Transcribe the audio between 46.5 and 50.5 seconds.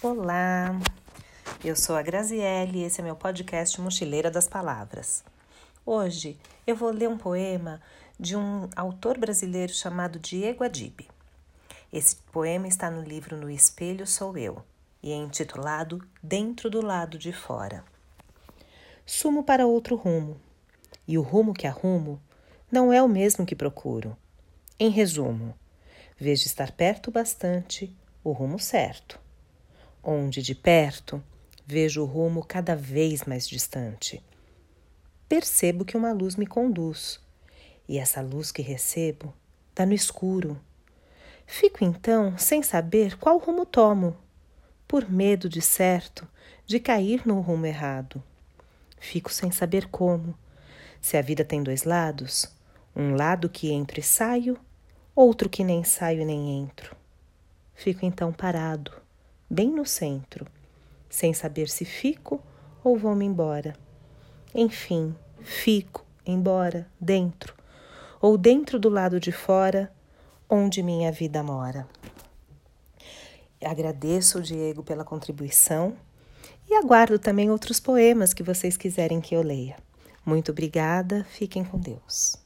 de cair no rumo errado. Fico sem saber como,